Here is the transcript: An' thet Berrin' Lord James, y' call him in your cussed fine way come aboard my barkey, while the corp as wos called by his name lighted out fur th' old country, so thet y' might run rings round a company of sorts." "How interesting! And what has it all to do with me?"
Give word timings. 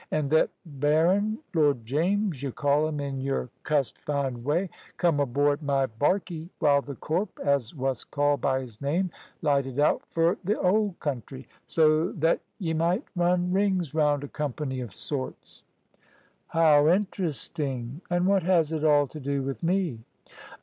An' 0.09 0.29
thet 0.31 0.49
Berrin' 0.65 1.37
Lord 1.53 1.85
James, 1.85 2.41
y' 2.41 2.49
call 2.49 2.87
him 2.87 2.99
in 2.99 3.19
your 3.21 3.51
cussed 3.61 3.99
fine 3.99 4.43
way 4.43 4.71
come 4.97 5.19
aboard 5.19 5.61
my 5.61 5.85
barkey, 5.85 6.49
while 6.57 6.81
the 6.81 6.95
corp 6.95 7.37
as 7.39 7.75
wos 7.75 8.03
called 8.03 8.41
by 8.41 8.61
his 8.61 8.81
name 8.81 9.11
lighted 9.43 9.79
out 9.79 10.01
fur 10.09 10.37
th' 10.43 10.57
old 10.59 10.99
country, 10.99 11.47
so 11.67 12.13
thet 12.13 12.41
y' 12.57 12.73
might 12.73 13.03
run 13.15 13.51
rings 13.53 13.93
round 13.93 14.23
a 14.23 14.27
company 14.27 14.81
of 14.81 14.91
sorts." 14.91 15.61
"How 16.47 16.87
interesting! 16.87 18.01
And 18.09 18.25
what 18.25 18.41
has 18.41 18.73
it 18.73 18.83
all 18.83 19.05
to 19.05 19.19
do 19.19 19.43
with 19.43 19.61
me?" 19.61 19.99